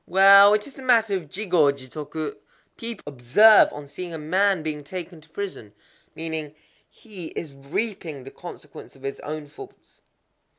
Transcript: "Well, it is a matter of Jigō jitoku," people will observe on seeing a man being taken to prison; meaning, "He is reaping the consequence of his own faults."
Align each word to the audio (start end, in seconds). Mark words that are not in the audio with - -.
"Well, 0.07 0.55
it 0.55 0.65
is 0.65 0.79
a 0.79 0.81
matter 0.81 1.13
of 1.15 1.29
Jigō 1.29 1.73
jitoku," 1.73 2.35
people 2.75 3.03
will 3.05 3.13
observe 3.13 3.71
on 3.71 3.85
seeing 3.85 4.15
a 4.15 4.17
man 4.17 4.63
being 4.63 4.83
taken 4.83 5.21
to 5.21 5.29
prison; 5.29 5.75
meaning, 6.15 6.55
"He 6.89 7.27
is 7.35 7.53
reaping 7.53 8.23
the 8.23 8.31
consequence 8.31 8.95
of 8.95 9.03
his 9.03 9.19
own 9.19 9.45
faults." 9.45 10.01